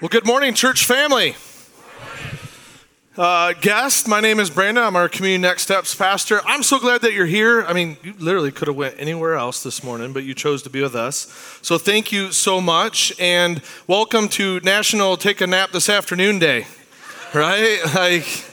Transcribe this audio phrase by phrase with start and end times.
[0.00, 1.34] Well, good morning, church family.
[3.16, 4.84] Uh, guest, my name is Brandon.
[4.84, 6.40] I'm our Community Next Steps pastor.
[6.46, 7.64] I'm so glad that you're here.
[7.64, 10.70] I mean, you literally could have went anywhere else this morning, but you chose to
[10.70, 11.26] be with us.
[11.62, 16.68] So thank you so much, and welcome to National Take a Nap This Afternoon Day.
[17.34, 17.80] Right?
[17.92, 18.44] Like,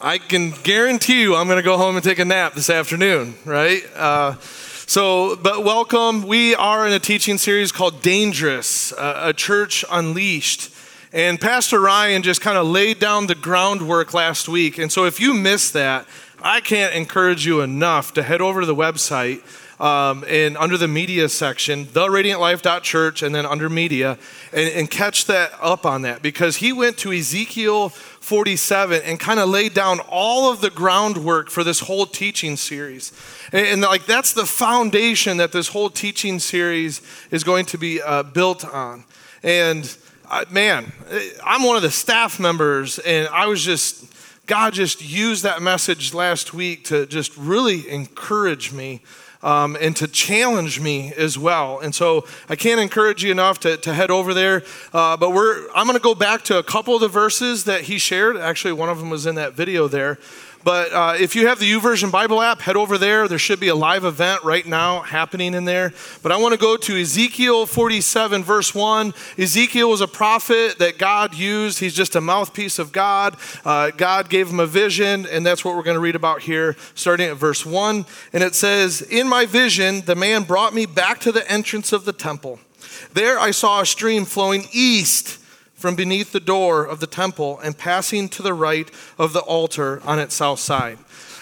[0.00, 3.34] I can guarantee you, I'm going to go home and take a nap this afternoon.
[3.44, 3.82] Right?
[3.94, 4.36] Uh,
[4.90, 6.26] so, but welcome.
[6.26, 10.74] We are in a teaching series called Dangerous, uh, a church unleashed.
[11.12, 14.78] And Pastor Ryan just kind of laid down the groundwork last week.
[14.78, 16.08] And so, if you missed that,
[16.42, 19.44] I can't encourage you enough to head over to the website
[19.80, 24.18] um, and under the media section, theradiantlife.church, and then under media,
[24.52, 29.40] and, and catch that up on that because he went to Ezekiel 47 and kind
[29.40, 33.12] of laid down all of the groundwork for this whole teaching series.
[33.52, 37.00] And, and, like that's the foundation that this whole teaching series
[37.30, 39.04] is going to be uh, built on.
[39.42, 39.96] And
[40.30, 40.92] uh, man,
[41.42, 44.04] I'm one of the staff members, and I was just,
[44.46, 49.00] God just used that message last week to just really encourage me
[49.42, 51.78] um, and to challenge me as well.
[51.80, 54.62] And so I can't encourage you enough to, to head over there.
[54.92, 57.82] Uh, but we're, I'm going to go back to a couple of the verses that
[57.82, 58.36] he shared.
[58.36, 60.18] Actually, one of them was in that video there.
[60.62, 63.26] But uh, if you have the YouVersion Bible app, head over there.
[63.28, 65.94] There should be a live event right now happening in there.
[66.22, 69.14] But I want to go to Ezekiel 47, verse 1.
[69.38, 71.78] Ezekiel was a prophet that God used.
[71.78, 73.36] He's just a mouthpiece of God.
[73.64, 76.76] Uh, God gave him a vision, and that's what we're going to read about here,
[76.94, 78.04] starting at verse 1.
[78.34, 82.04] And it says, In my vision, the man brought me back to the entrance of
[82.04, 82.60] the temple.
[83.14, 85.39] There I saw a stream flowing east
[85.80, 90.02] from beneath the door of the temple and passing to the right of the altar
[90.04, 90.98] on its south side.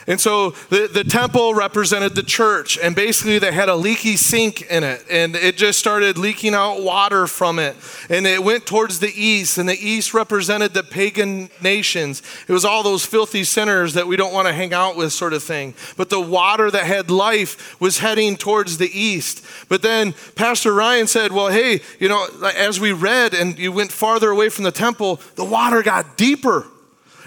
[0.09, 4.62] And so the, the temple represented the church, and basically they had a leaky sink
[4.62, 7.77] in it, and it just started leaking out water from it.
[8.09, 12.23] And it went towards the east, and the east represented the pagan nations.
[12.48, 15.34] It was all those filthy sinners that we don't want to hang out with, sort
[15.34, 15.75] of thing.
[15.98, 19.44] But the water that had life was heading towards the east.
[19.69, 23.93] But then Pastor Ryan said, Well, hey, you know, as we read and you went
[23.93, 26.66] farther away from the temple, the water got deeper.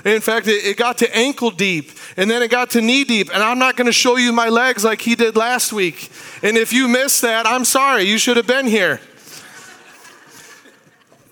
[0.03, 3.29] In fact, it, got to ankle deep and then it got to knee deep.
[3.33, 6.11] And I'm not going to show you my legs like he did last week.
[6.41, 8.03] And if you missed that, I'm sorry.
[8.03, 8.99] You should have been here.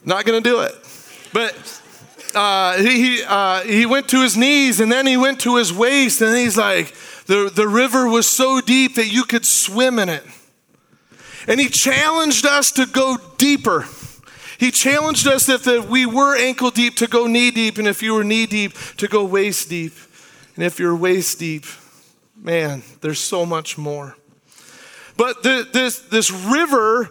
[0.05, 0.73] Not going to do it.
[1.33, 1.81] But
[2.35, 6.21] uh, he, uh, he went to his knees and then he went to his waist.
[6.21, 10.23] And he's like, the, the river was so deep that you could swim in it.
[11.47, 13.85] And he challenged us to go deeper.
[14.59, 18.03] He challenged us that if we were ankle deep to go knee deep, and if
[18.03, 19.93] you were knee deep to go waist deep.
[20.55, 21.65] And if you're waist deep,
[22.35, 24.17] man, there's so much more.
[25.15, 27.09] But the, this, this river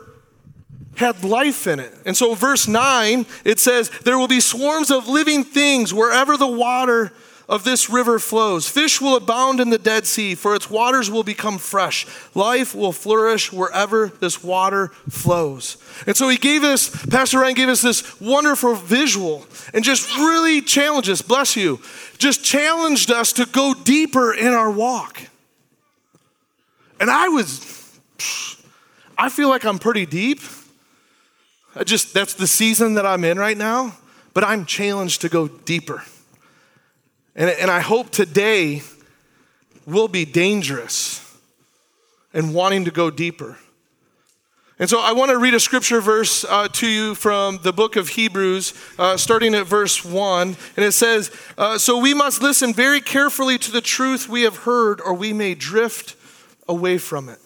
[0.97, 1.95] had life in it.
[2.05, 6.47] And so, verse 9, it says, There will be swarms of living things wherever the
[6.47, 7.13] water
[7.49, 8.69] of this river flows.
[8.69, 12.07] Fish will abound in the Dead Sea, for its waters will become fresh.
[12.35, 15.79] Life will flourish wherever this water flows.
[16.07, 20.61] And so he gave us, Pastor Ryan gave us this wonderful visual and just really
[20.61, 21.81] challenged us, bless you,
[22.19, 25.23] just challenged us to go deeper in our walk.
[27.01, 27.99] And I was,
[29.17, 30.41] I feel like I'm pretty deep.
[31.75, 33.97] I just, that's the season that I'm in right now,
[34.35, 36.05] but I'm challenged to go deeper.
[37.38, 38.82] And, and I hope today
[39.87, 41.25] will be dangerous
[42.34, 43.56] and wanting to go deeper.
[44.81, 47.94] And so I want to read a scripture verse uh, to you from the book
[47.94, 50.56] of Hebrews, uh, starting at verse 1.
[50.76, 54.59] And it says, uh, So we must listen very carefully to the truth we have
[54.59, 56.16] heard, or we may drift
[56.66, 57.38] away from it.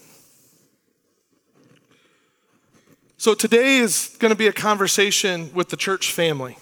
[3.18, 6.56] So today is going to be a conversation with the church family.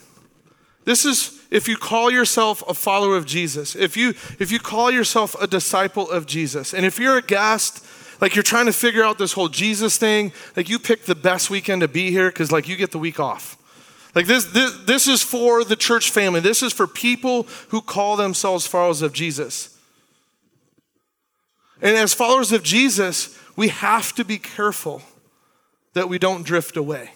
[0.85, 4.91] This is if you call yourself a follower of Jesus, if you if you call
[4.91, 7.85] yourself a disciple of Jesus, and if you're a guest,
[8.21, 11.51] like you're trying to figure out this whole Jesus thing, like you pick the best
[11.51, 13.57] weekend to be here because like you get the week off.
[14.15, 16.41] Like this, this, this is for the church family.
[16.41, 19.77] This is for people who call themselves followers of Jesus.
[21.81, 25.03] And as followers of Jesus, we have to be careful
[25.95, 27.13] that we don't drift away.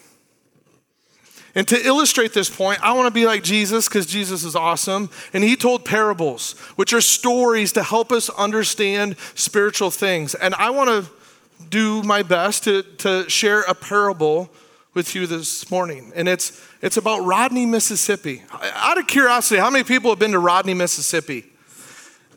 [1.54, 5.08] And to illustrate this point, I want to be like Jesus because Jesus is awesome.
[5.32, 10.34] And he told parables, which are stories to help us understand spiritual things.
[10.34, 11.10] And I want to
[11.70, 14.50] do my best to, to share a parable
[14.94, 16.12] with you this morning.
[16.14, 18.42] And it's, it's about Rodney, Mississippi.
[18.74, 21.44] Out of curiosity, how many people have been to Rodney, Mississippi?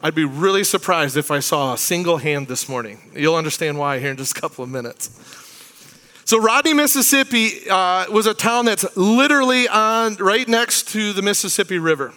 [0.02, 3.00] I'd be really surprised if I saw a single hand this morning.
[3.16, 5.10] You'll understand why here in just a couple of minutes.
[6.28, 11.80] So Rodney, Mississippi uh, was a town that's literally on right next to the Mississippi
[11.80, 12.12] River.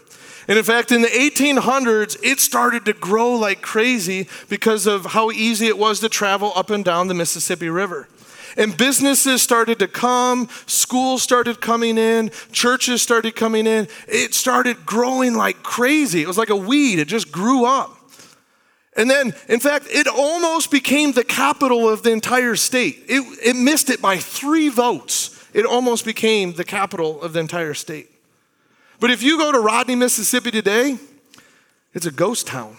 [0.49, 5.31] And in fact, in the 1800s, it started to grow like crazy because of how
[5.31, 8.09] easy it was to travel up and down the Mississippi River.
[8.57, 13.87] And businesses started to come, schools started coming in, churches started coming in.
[14.09, 16.21] It started growing like crazy.
[16.21, 18.00] It was like a weed, it just grew up.
[19.01, 23.03] And then, in fact, it almost became the capital of the entire state.
[23.09, 25.43] It, it missed it by three votes.
[25.55, 28.11] It almost became the capital of the entire state.
[29.01, 30.99] But if you go to Rodney, Mississippi today,
[31.95, 32.77] it's a ghost town.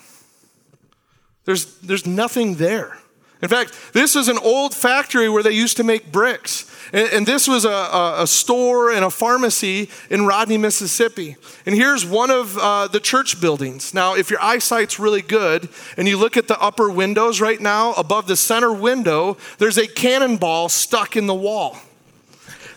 [1.46, 3.00] There's, there's nothing there.
[3.42, 6.72] In fact, this is an old factory where they used to make bricks.
[6.94, 11.38] And, and this was a, a, a, store and a pharmacy in Rodney, Mississippi.
[11.66, 13.94] And here's one of uh, the church buildings.
[13.94, 17.94] Now, if your eyesight's really good and you look at the upper windows right now,
[17.94, 21.78] above the center window, there's a cannonball stuck in the wall.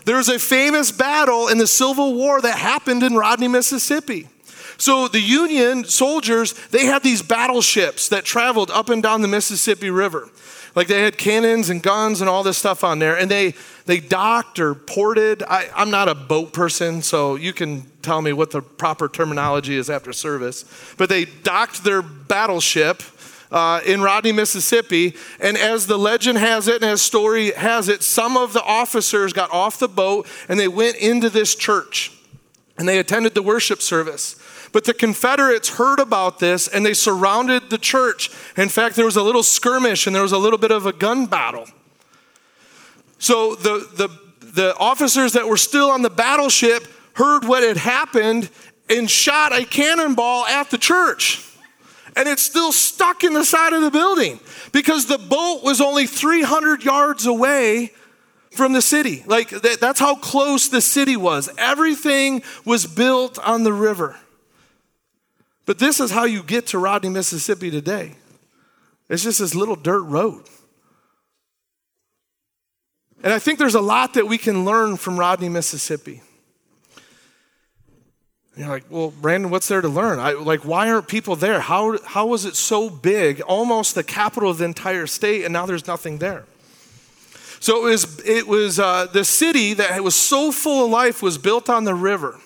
[0.05, 4.29] There's a famous battle in the Civil War that happened in Rodney, Mississippi.
[4.77, 9.89] So the Union soldiers, they had these battleships that traveled up and down the Mississippi
[9.89, 10.29] River.
[10.75, 13.53] Like they had cannons and guns and all this stuff on there, and they
[13.85, 15.41] they docked or ported.
[15.43, 19.77] I, I'm not a boat person, so you can tell me what the proper terminology
[19.77, 20.65] is after service.
[20.97, 23.01] But they docked their battleship
[23.51, 25.15] uh, in Rodney, Mississippi.
[25.39, 29.33] And as the legend has it and as story has it, some of the officers
[29.33, 32.11] got off the boat and they went into this church
[32.77, 34.35] and they attended the worship service.
[34.75, 38.29] But the Confederates heard about this and they surrounded the church.
[38.57, 40.91] In fact, there was a little skirmish and there was a little bit of a
[40.91, 41.65] gun battle.
[43.17, 44.09] So the, the,
[44.45, 48.49] the officers that were still on the battleship heard what had happened
[48.89, 51.49] and shot a cannonball at the church
[52.17, 54.41] and it's still stuck in the side of the building
[54.73, 57.93] because the boat was only 300 yards away
[58.51, 59.23] from the city.
[59.25, 61.49] Like that's how close the city was.
[61.57, 64.17] Everything was built on the river.
[65.65, 68.13] But this is how you get to Rodney, Mississippi today.
[69.09, 70.43] It's just this little dirt road.
[73.23, 76.21] And I think there's a lot that we can learn from Rodney, Mississippi.
[78.55, 80.19] You're like, well, Brandon, what's there to learn?
[80.19, 81.59] I, like, why aren't people there?
[81.59, 85.65] How, how was it so big, almost the capital of the entire state, and now
[85.65, 86.45] there's nothing there?
[87.59, 91.37] So it was, it was uh, the city that was so full of life was
[91.37, 92.39] built on the river.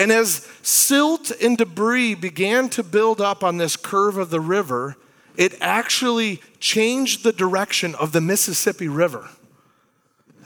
[0.00, 4.96] And as silt and debris began to build up on this curve of the river,
[5.36, 9.28] it actually changed the direction of the Mississippi River.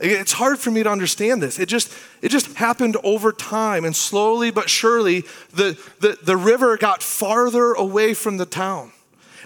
[0.01, 1.61] It's hard for me to understand this.
[1.61, 5.21] It just, it just happened over time, and slowly but surely,
[5.53, 8.91] the, the, the river got farther away from the town.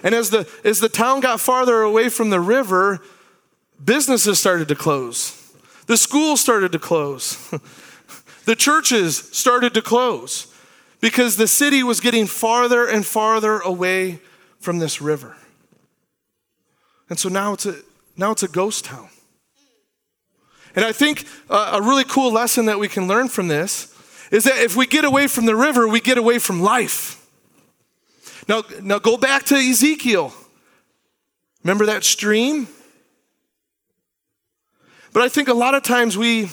[0.01, 2.99] And as the, as the town got farther away from the river,
[3.85, 5.53] businesses started to close.
[5.85, 7.53] The schools started to close.
[8.49, 10.47] the churches started to close
[11.01, 14.17] because the city was getting farther and farther away
[14.59, 15.37] from this river.
[17.11, 17.75] And so now it's a,
[18.17, 19.09] now it's a ghost town.
[20.75, 23.93] And I think uh, a really cool lesson that we can learn from this
[24.31, 27.23] is that if we get away from the river, we get away from life.
[28.47, 30.33] Now, now go back to Ezekiel.
[31.63, 32.67] Remember that stream?
[35.13, 36.49] But I think a lot of times we,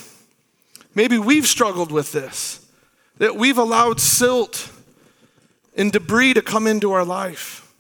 [0.97, 2.67] maybe we've struggled with this,
[3.19, 4.73] that we've allowed silt
[5.76, 7.73] and debris to come into our life.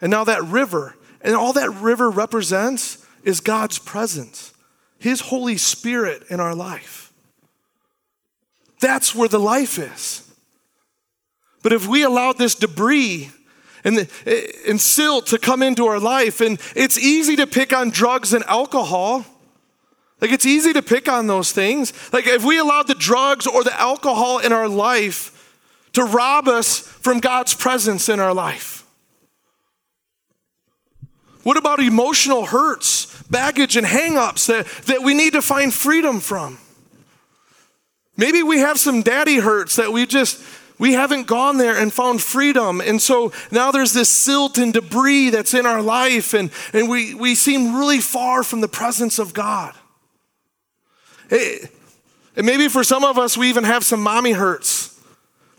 [0.00, 4.54] And now that river, and all that river represents is God's presence.
[4.98, 7.12] His Holy Spirit in our life.
[8.80, 10.28] That's where the life is.
[11.62, 13.30] But if we allow this debris
[13.84, 17.90] and, the, and silt to come into our life, and it's easy to pick on
[17.90, 19.24] drugs and alcohol.
[20.22, 21.92] Like it's easy to pick on those things.
[22.12, 25.58] Like if we allow the drugs or the alcohol in our life
[25.92, 28.86] to rob us from God's presence in our life.
[31.42, 36.58] What about emotional hurts baggage and hangups that, that we need to find freedom from.
[38.16, 40.40] Maybe we have some daddy hurts that we just
[40.78, 42.80] we haven't gone there and found freedom.
[42.80, 47.14] And so now there's this silt and debris that's in our life, and, and we,
[47.14, 49.74] we seem really far from the presence of God.
[51.32, 55.00] And maybe for some of us, we even have some mommy hurts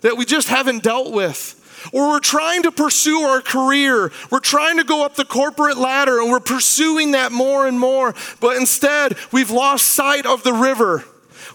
[0.02, 1.60] that we just haven't dealt with
[1.92, 4.12] or we're trying to pursue our career.
[4.30, 8.14] We're trying to go up the corporate ladder and we're pursuing that more and more.
[8.40, 11.04] But instead, we've lost sight of the river.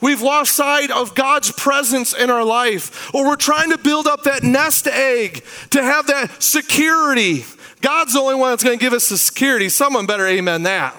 [0.01, 3.13] We've lost sight of God's presence in our life.
[3.15, 7.45] Or we're trying to build up that nest egg to have that security.
[7.81, 9.69] God's the only one that's going to give us the security.
[9.69, 10.95] Someone better amen that.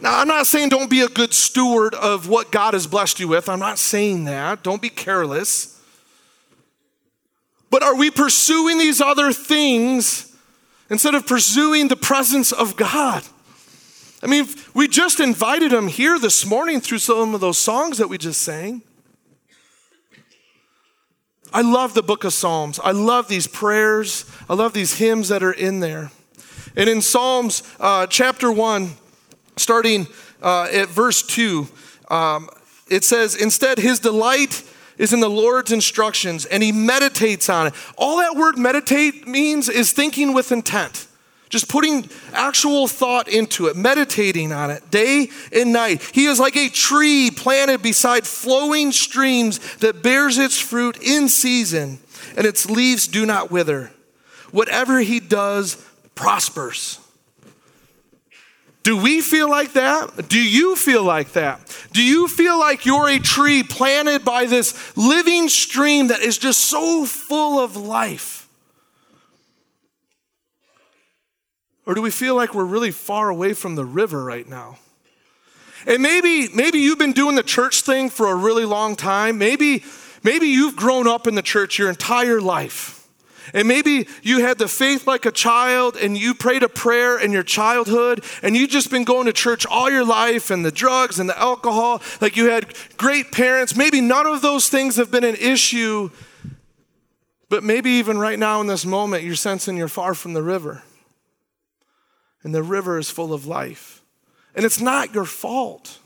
[0.00, 3.28] Now, I'm not saying don't be a good steward of what God has blessed you
[3.28, 3.48] with.
[3.48, 4.62] I'm not saying that.
[4.62, 5.78] Don't be careless.
[7.68, 10.34] But are we pursuing these other things
[10.88, 13.24] instead of pursuing the presence of God?
[14.22, 18.08] I mean, we just invited him here this morning through some of those songs that
[18.08, 18.82] we just sang.
[21.52, 22.78] I love the book of Psalms.
[22.82, 24.24] I love these prayers.
[24.48, 26.10] I love these hymns that are in there.
[26.76, 28.90] And in Psalms uh, chapter 1,
[29.56, 30.06] starting
[30.42, 31.68] uh, at verse 2,
[32.10, 32.48] um,
[32.88, 34.62] it says, Instead, his delight
[34.98, 37.74] is in the Lord's instructions, and he meditates on it.
[37.96, 41.06] All that word meditate means is thinking with intent.
[41.48, 46.00] Just putting actual thought into it, meditating on it day and night.
[46.12, 51.98] He is like a tree planted beside flowing streams that bears its fruit in season,
[52.36, 53.90] and its leaves do not wither.
[54.52, 56.99] Whatever he does prospers.
[58.82, 60.28] Do we feel like that?
[60.28, 61.60] Do you feel like that?
[61.92, 66.60] Do you feel like you're a tree planted by this living stream that is just
[66.60, 68.48] so full of life?
[71.84, 74.78] Or do we feel like we're really far away from the river right now?
[75.86, 79.38] And maybe, maybe you've been doing the church thing for a really long time.
[79.38, 79.82] Maybe,
[80.22, 82.99] maybe you've grown up in the church your entire life.
[83.54, 87.32] And maybe you had the faith like a child and you prayed a prayer in
[87.32, 91.18] your childhood and you've just been going to church all your life and the drugs
[91.18, 92.02] and the alcohol.
[92.20, 93.76] Like you had great parents.
[93.76, 96.10] Maybe none of those things have been an issue.
[97.48, 100.82] But maybe even right now in this moment, you're sensing you're far from the river
[102.42, 104.02] and the river is full of life.
[104.54, 105.98] And it's not your fault.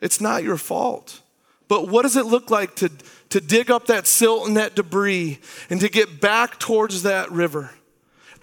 [0.00, 1.20] It's not your fault.
[1.66, 2.90] But what does it look like to,
[3.30, 5.38] to dig up that silt and that debris
[5.70, 7.70] and to get back towards that river?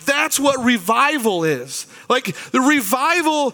[0.06, 1.88] That's what revival is.
[2.10, 3.54] Like the revival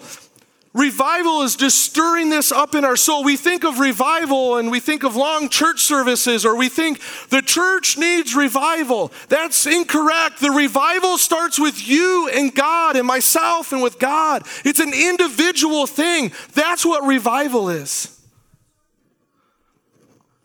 [0.73, 3.25] Revival is just stirring this up in our soul.
[3.25, 7.41] We think of revival and we think of long church services, or we think the
[7.41, 9.11] church needs revival.
[9.27, 10.39] That's incorrect.
[10.39, 14.43] The revival starts with you and God and myself and with God.
[14.63, 16.31] It's an individual thing.
[16.53, 18.20] That's what revival is.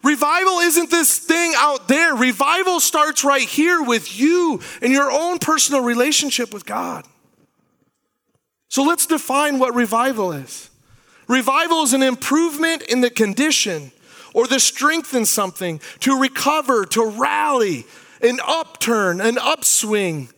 [0.07, 2.15] Revival isn't this thing out there.
[2.15, 7.05] Revival starts right here with you and your own personal relationship with God.
[8.69, 10.71] So let's define what revival is.
[11.27, 13.91] Revival is an improvement in the condition
[14.33, 17.85] or the strength in something, to recover, to rally,
[18.23, 20.29] an upturn, an upswing.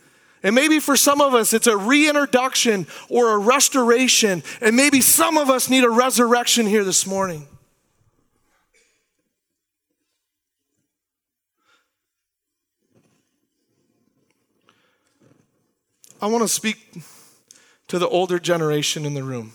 [0.43, 4.45] And maybe for some of us, it's a reintroduction or a restoration.
[4.63, 7.49] And maybe some of us need a resurrection here this morning.
[16.21, 17.01] I want to speak
[17.87, 19.53] to the older generation in the room.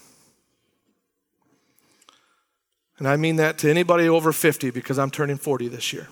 [2.97, 6.07] And I mean that to anybody over 50 because I'm turning 40 this year.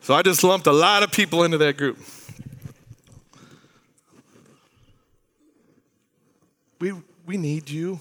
[0.00, 1.98] so I just lumped a lot of people into that group.
[6.80, 6.94] We,
[7.26, 8.00] we need you.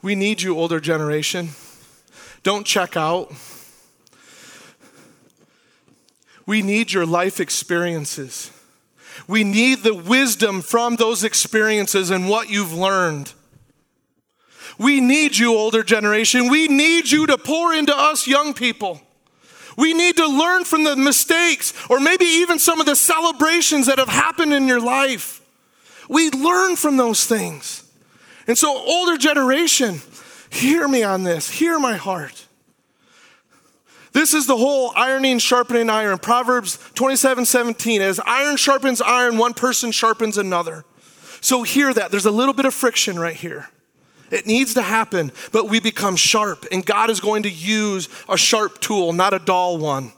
[0.00, 1.48] We need you, older generation.
[2.42, 3.32] Don't check out.
[6.52, 8.50] We need your life experiences.
[9.26, 13.32] We need the wisdom from those experiences and what you've learned.
[14.76, 16.50] We need you, older generation.
[16.50, 19.00] We need you to pour into us, young people.
[19.78, 23.98] We need to learn from the mistakes or maybe even some of the celebrations that
[23.98, 25.40] have happened in your life.
[26.06, 27.90] We learn from those things.
[28.46, 30.02] And so, older generation,
[30.50, 32.46] hear me on this, hear my heart.
[34.12, 36.18] This is the whole ironing, sharpening iron.
[36.18, 38.02] Proverbs 27 17.
[38.02, 40.84] As iron sharpens iron, one person sharpens another.
[41.40, 42.10] So hear that.
[42.10, 43.68] There's a little bit of friction right here.
[44.30, 48.38] It needs to happen, but we become sharp, and God is going to use a
[48.38, 50.12] sharp tool, not a dull one.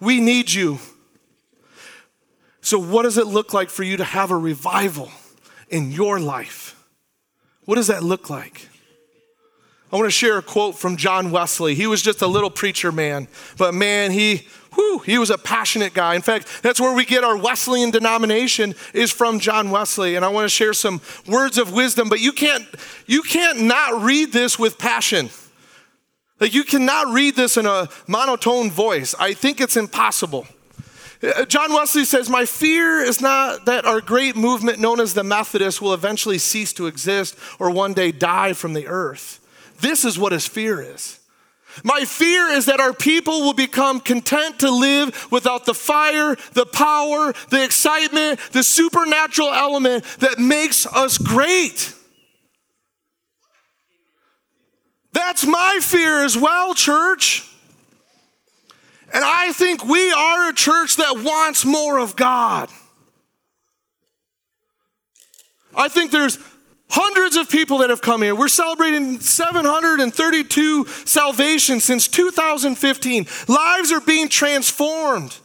[0.00, 0.78] We need you.
[2.60, 5.10] So, what does it look like for you to have a revival
[5.68, 6.84] in your life?
[7.64, 8.68] What does that look like?
[9.92, 11.74] I want to share a quote from John Wesley.
[11.74, 15.94] He was just a little preacher man, but man, he whew, he was a passionate
[15.94, 16.14] guy.
[16.14, 20.16] In fact, that's where we get our Wesleyan denomination is from John Wesley.
[20.16, 22.64] And I want to share some words of wisdom, but you can't
[23.06, 25.30] you can't not read this with passion.
[26.40, 29.14] Like you cannot read this in a monotone voice.
[29.18, 30.46] I think it's impossible.
[31.22, 35.24] Uh, John Wesley says, My fear is not that our great movement known as the
[35.24, 39.40] Methodists will eventually cease to exist or one day die from the earth.
[39.80, 41.20] This is what his fear is.
[41.84, 46.66] My fear is that our people will become content to live without the fire, the
[46.66, 51.92] power, the excitement, the supernatural element that makes us great.
[55.12, 57.46] That's my fear as well, church.
[59.12, 62.70] And I think we are a church that wants more of God.
[65.74, 66.38] I think there's
[66.88, 68.34] hundreds of people that have come here.
[68.34, 73.26] We're celebrating 732 salvations since 2015.
[73.48, 75.36] Lives are being transformed.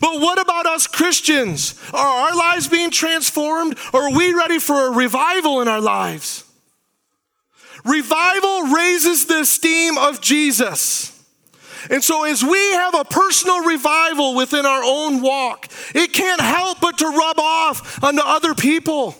[0.00, 1.78] But what about us Christians?
[1.92, 3.78] Are our lives being transformed?
[3.92, 6.44] Or are we ready for a revival in our lives?
[7.84, 11.08] Revival raises the esteem of Jesus.
[11.90, 16.80] And so, as we have a personal revival within our own walk, it can't help
[16.80, 19.16] but to rub off onto other people.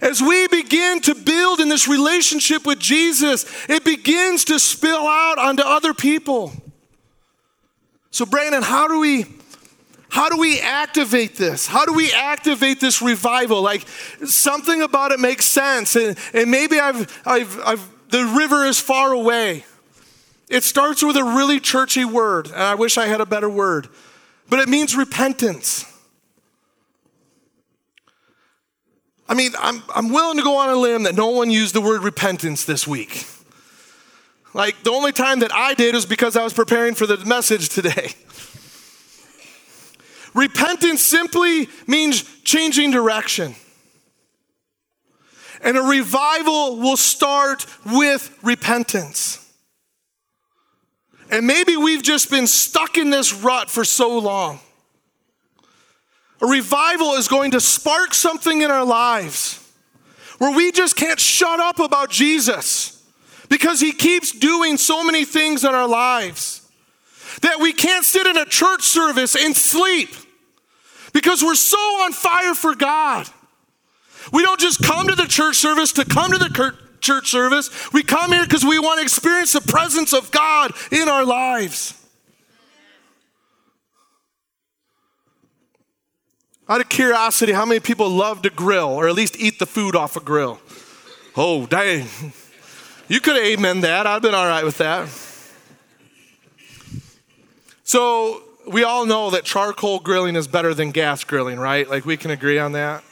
[0.00, 5.38] As we begin to build in this relationship with Jesus, it begins to spill out
[5.38, 6.52] onto other people.
[8.10, 9.26] So, Brandon, how do we
[10.14, 11.66] how do we activate this?
[11.66, 13.62] How do we activate this revival?
[13.62, 13.84] Like
[14.24, 15.96] something about it makes sense.
[15.96, 19.64] And, and maybe I've, I've, I've, the river is far away.
[20.48, 23.88] It starts with a really churchy word, and I wish I had a better word,
[24.48, 25.84] but it means repentance.
[29.28, 31.80] I mean, I'm, I'm willing to go on a limb that no one used the
[31.80, 33.26] word repentance this week.
[34.52, 37.70] Like, the only time that I did was because I was preparing for the message
[37.70, 38.12] today.
[40.34, 43.54] Repentance simply means changing direction.
[45.62, 49.40] And a revival will start with repentance.
[51.30, 54.60] And maybe we've just been stuck in this rut for so long.
[56.44, 59.66] A revival is going to spark something in our lives
[60.36, 63.02] where we just can't shut up about Jesus
[63.48, 66.60] because he keeps doing so many things in our lives
[67.40, 70.10] that we can't sit in a church service and sleep
[71.14, 73.26] because we're so on fire for God.
[74.30, 77.70] We don't just come to the church service to come to the church service.
[77.90, 82.03] We come here because we want to experience the presence of God in our lives.
[86.66, 89.94] Out of curiosity, how many people love to grill or at least eat the food
[89.94, 90.60] off a grill?
[91.36, 92.06] Oh, dang.
[93.06, 94.06] You could have amen that.
[94.06, 95.08] I've been all right with that.
[97.84, 101.88] So, we all know that charcoal grilling is better than gas grilling, right?
[101.88, 103.04] Like, we can agree on that.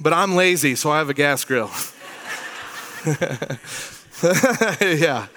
[0.00, 1.70] But I'm lazy, so I have a gas grill.
[4.80, 5.28] yeah.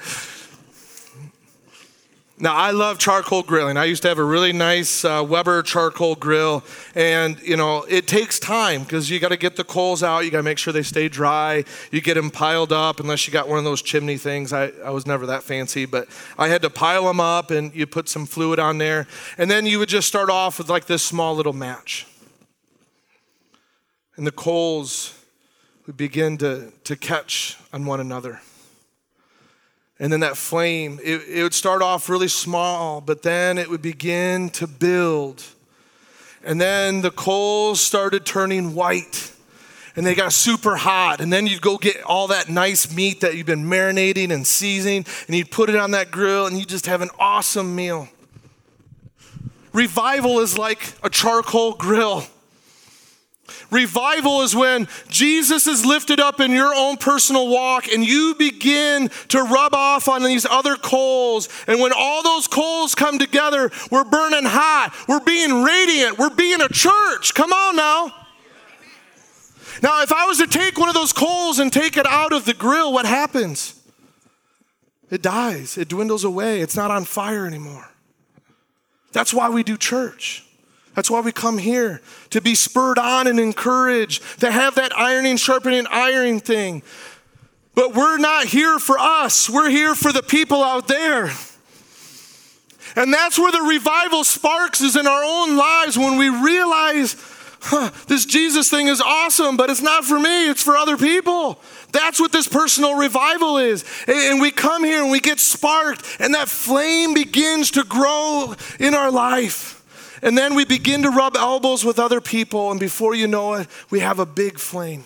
[2.39, 3.77] Now, I love charcoal grilling.
[3.77, 8.05] I used to have a really nice uh, Weber charcoal grill, and you know, it
[8.05, 10.71] takes time because you got to get the coals out, you got to make sure
[10.71, 14.17] they stay dry, you get them piled up, unless you got one of those chimney
[14.17, 14.53] things.
[14.53, 17.87] I, I was never that fancy, but I had to pile them up, and you
[17.87, 19.07] put some fluid on there,
[19.39, 22.05] and then you would just start off with like this small little match.
[24.15, 25.19] And the coals
[25.87, 28.41] would begin to, to catch on one another.
[29.99, 33.81] And then that flame, it, it would start off really small, but then it would
[33.81, 35.43] begin to build.
[36.43, 39.31] And then the coals started turning white
[39.97, 41.19] and they got super hot.
[41.19, 45.05] And then you'd go get all that nice meat that you've been marinating and seasoning,
[45.25, 48.07] and you'd put it on that grill, and you just have an awesome meal.
[49.73, 52.23] Revival is like a charcoal grill.
[53.71, 59.09] Revival is when Jesus is lifted up in your own personal walk and you begin
[59.29, 61.49] to rub off on these other coals.
[61.67, 64.93] And when all those coals come together, we're burning hot.
[65.07, 66.17] We're being radiant.
[66.17, 67.33] We're being a church.
[67.33, 68.13] Come on now.
[69.81, 72.45] Now, if I was to take one of those coals and take it out of
[72.45, 73.79] the grill, what happens?
[75.09, 77.89] It dies, it dwindles away, it's not on fire anymore.
[79.13, 80.46] That's why we do church.
[80.97, 85.37] That's why we come here to be spurred on and encouraged, to have that ironing,
[85.37, 86.81] sharpening, iron thing.
[87.75, 91.29] But we're not here for us, we're here for the people out there.
[92.95, 97.15] And that's where the revival sparks is in our own lives when we realize
[97.61, 101.61] huh, this Jesus thing is awesome, but it's not for me, it's for other people.
[101.91, 103.85] That's what this personal revival is.
[104.07, 108.95] And we come here and we get sparked, and that flame begins to grow in
[108.95, 109.76] our life.
[110.21, 113.67] And then we begin to rub elbows with other people, and before you know it,
[113.89, 115.03] we have a big flame.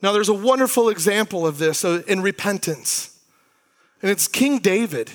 [0.00, 3.18] Now, there's a wonderful example of this uh, in repentance,
[4.02, 5.10] and it's King David.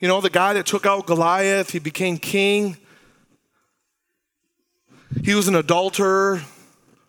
[0.00, 2.76] You know, the guy that took out Goliath, he became king.
[5.24, 6.42] He was an adulterer,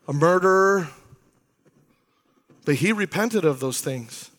[0.07, 0.89] a murderer,
[2.65, 4.31] but he repented of those things.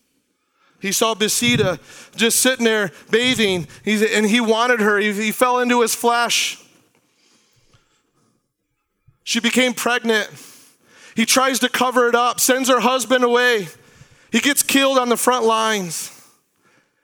[0.80, 1.78] He saw Bathsheba
[2.16, 4.98] just sitting there bathing, He's, and he wanted her.
[4.98, 6.58] He, he fell into his flesh.
[9.24, 10.28] She became pregnant.
[11.14, 13.68] He tries to cover it up, sends her husband away.
[14.32, 16.10] He gets killed on the front lines.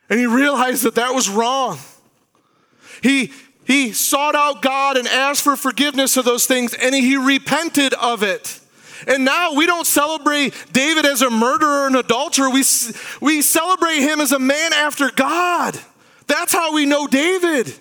[0.08, 1.78] And he realized that that was wrong.
[3.02, 3.32] He,
[3.66, 8.22] he sought out God and asked for forgiveness of those things, and he repented of
[8.22, 8.60] it.
[9.06, 12.50] And now we don't celebrate David as a murderer and adulterer.
[12.50, 12.62] We,
[13.20, 15.78] we celebrate him as a man after God.
[16.26, 17.72] That's how we know David.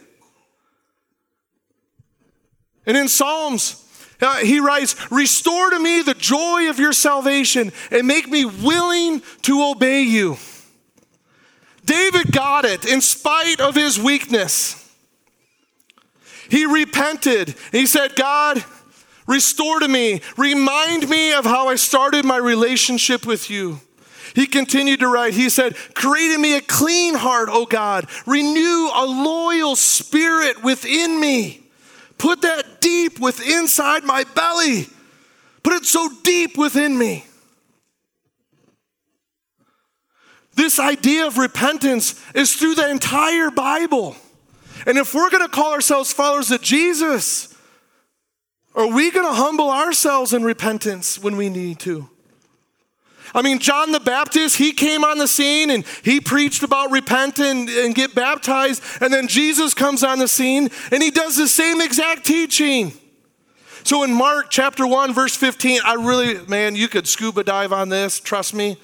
[2.86, 3.84] And in Psalms,
[4.22, 9.22] uh, he writes, Restore to me the joy of your salvation and make me willing
[9.44, 10.38] to obey you.
[11.84, 14.82] David got it in spite of his weakness.
[16.50, 17.56] He repented.
[17.72, 18.64] He said, God,
[19.28, 23.80] restore to me, remind me of how I started my relationship with you.
[24.36, 28.90] He continued to write, He said, Create in me a clean heart, O God, renew
[28.94, 31.62] a loyal spirit within me.
[32.18, 34.88] Put that deep within inside my belly.
[35.64, 37.26] Put it so deep within me.
[40.56, 44.16] This idea of repentance is through the entire Bible.
[44.86, 47.55] And if we're going to call ourselves followers of Jesus,
[48.76, 52.10] are we going to humble ourselves in repentance when we need to?
[53.34, 57.40] I mean, John the Baptist, he came on the scene and he preached about repent
[57.40, 58.82] and, and get baptized.
[59.02, 62.94] And then Jesus comes on the scene and he does the same exact teaching.
[63.84, 67.90] So in Mark chapter 1, verse 15, I really, man, you could scuba dive on
[67.90, 68.78] this, trust me.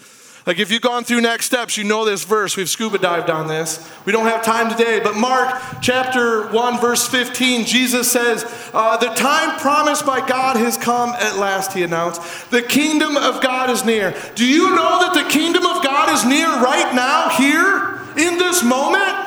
[0.45, 2.58] Like if you've gone through next steps, you know this verse.
[2.58, 3.88] We've scuba dived on this.
[4.06, 9.13] We don't have time today, but Mark chapter 1, verse 15, Jesus says, uh, The
[9.13, 12.49] time promised by God has come at last, he announced.
[12.49, 14.15] The kingdom of God is near.
[14.34, 18.63] Do you know that the kingdom of God is near right now, here, in this
[18.63, 19.20] moment?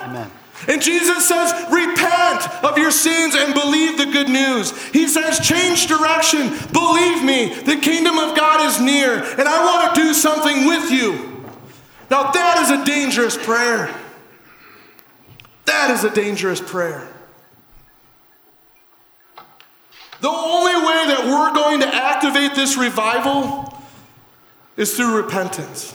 [0.69, 4.77] And Jesus says, Repent of your sins and believe the good news.
[4.89, 6.49] He says, Change direction.
[6.73, 10.91] Believe me, the kingdom of God is near, and I want to do something with
[10.91, 11.45] you.
[12.11, 13.95] Now, that is a dangerous prayer.
[15.67, 17.09] That is a dangerous prayer.
[20.21, 23.77] The only way that we're going to activate this revival
[24.77, 25.95] is through repentance.